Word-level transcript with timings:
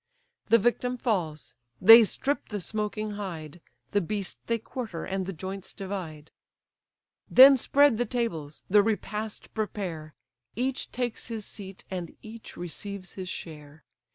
The 0.47 0.57
victim 0.57 0.97
falls; 0.97 1.53
they 1.79 2.03
strip 2.05 2.49
the 2.49 2.59
smoking 2.59 3.11
hide, 3.11 3.61
The 3.91 4.01
beast 4.01 4.39
they 4.47 4.57
quarter, 4.57 5.05
and 5.05 5.27
the 5.27 5.31
joints 5.31 5.73
divide; 5.73 6.31
Then 7.29 7.55
spread 7.55 7.99
the 7.99 8.05
tables, 8.05 8.63
the 8.67 8.81
repast 8.81 9.53
prepare, 9.53 10.15
Each 10.55 10.91
takes 10.91 11.27
his 11.27 11.45
seat, 11.45 11.85
and 11.91 12.17
each 12.23 12.57
receives 12.57 13.13
his 13.13 13.29
share. 13.29 13.83